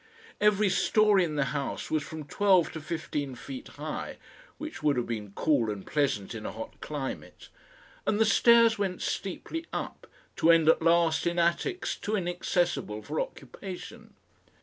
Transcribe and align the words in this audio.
Every 0.41 0.67
storey 0.69 1.23
in 1.23 1.35
the 1.35 1.45
house 1.53 1.91
was 1.91 2.01
from 2.01 2.23
twelve 2.23 2.71
to 2.71 2.81
fifteen 2.81 3.35
feet 3.35 3.67
high 3.77 4.17
(which 4.57 4.81
would 4.81 4.97
have 4.97 5.05
been 5.05 5.31
cool 5.35 5.69
and 5.69 5.85
pleasant 5.85 6.33
in 6.33 6.43
a 6.43 6.51
hot 6.51 6.81
climate), 6.81 7.49
and 8.07 8.19
the 8.19 8.25
stairs 8.25 8.79
went 8.79 9.03
steeply 9.03 9.67
up, 9.71 10.07
to 10.37 10.49
end 10.49 10.67
at 10.69 10.81
last 10.81 11.27
in 11.27 11.37
attics 11.37 11.95
too 11.95 12.15
inaccessible 12.15 13.03
for 13.03 13.21
occupation. 13.21 14.15